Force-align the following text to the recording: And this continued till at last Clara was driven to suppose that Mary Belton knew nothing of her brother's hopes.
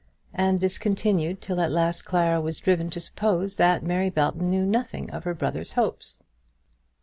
And 0.33 0.57
this 0.59 0.79
continued 0.79 1.41
till 1.41 1.61
at 1.61 1.69
last 1.71 2.05
Clara 2.05 2.41
was 2.41 2.57
driven 2.59 2.89
to 2.89 2.99
suppose 2.99 3.57
that 3.57 3.83
Mary 3.83 4.09
Belton 4.09 4.49
knew 4.49 4.65
nothing 4.65 5.11
of 5.11 5.25
her 5.25 5.35
brother's 5.35 5.73
hopes. 5.73 6.17